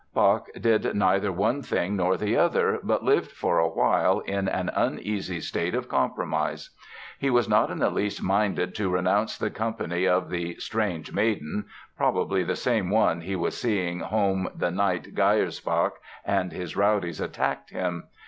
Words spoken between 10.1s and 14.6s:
the "strange maiden"—probably the same one he was seeing home